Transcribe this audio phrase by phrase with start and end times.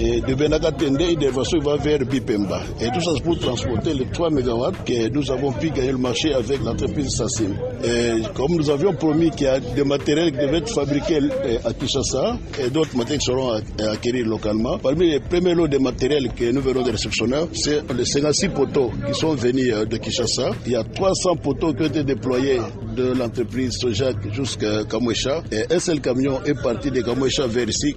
[0.00, 2.60] Et de Benakatende, il va vers Bipemba.
[2.80, 5.98] Et tout ça, c'est pour transporter les 3 MW que nous avons pu gagner le
[5.98, 7.54] marché avec l'entreprise Sassim.
[7.84, 11.18] Et comme nous avions promis qu'il y a des matériels qui devaient être fabriqués
[11.64, 16.50] à Kinshasa et d'autres matériels seront acquis localement, parmi les premiers lots de matériel que
[16.52, 20.50] nous venons de réceptionner, c'est les 56 poteaux qui sont venus de Kinshasa.
[20.66, 22.60] Il y a 300 poteaux qui ont été déployés
[22.96, 25.42] de l'entreprise Sojac jusqu'à Kamwesha.
[25.50, 27.96] Et un seul camion est parti de Kamwesha vers ici.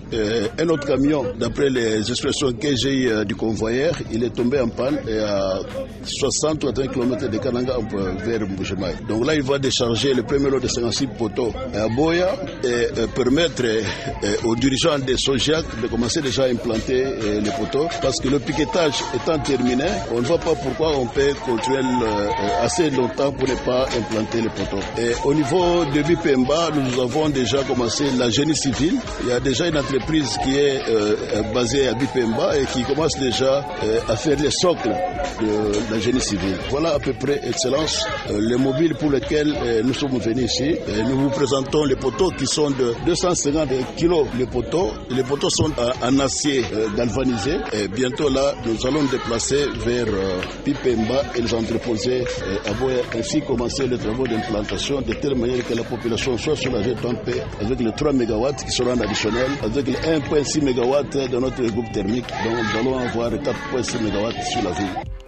[0.57, 4.69] un autre camion, d'après les expressions que j'ai eues du convoyeur, il est tombé en
[4.69, 5.59] panne et à
[6.03, 7.77] 60 ou 80 km de Kananga
[8.25, 8.95] vers Mbujimai.
[9.07, 13.63] Donc là, il va décharger le premier lot de 56 poteaux à Boya et permettre
[14.45, 17.03] aux dirigeants de Sojac de commencer déjà à implanter
[17.41, 21.33] les poteaux parce que le piquetage étant terminé, on ne voit pas pourquoi on peut
[21.45, 21.79] continuer
[22.61, 24.83] assez longtemps pour ne pas implanter les poteaux.
[24.97, 28.95] Et au niveau de Bipemba, nous avons déjà commencé la génie civile.
[29.23, 31.15] Il y a déjà une entreprise qui est euh,
[31.87, 34.89] à Bipemba et qui commence déjà euh, à faire les socles
[35.41, 36.57] de la génie civile.
[36.69, 40.75] Voilà à peu près, Excellence, euh, les mobiles pour lesquels nous sommes venus ici.
[41.07, 44.91] Nous vous présentons les poteaux qui sont de 250 kilos les poteaux.
[45.09, 45.71] Les poteaux sont
[46.03, 46.63] en acier
[46.95, 47.57] galvanisé.
[47.73, 50.05] Et bientôt là, nous allons déplacer vers
[50.65, 52.23] Bipemba et les entreposer
[52.65, 52.71] à
[53.17, 57.43] ainsi commencer les travaux d'implantation de telle manière que la population soit soulagée en paix
[57.61, 62.27] avec les 3 MW qui seront additionnels, avec les 1,6 MW de notre groupe thermique.
[62.43, 65.20] Donc nous allons avoir 4,6 MW sur la ville.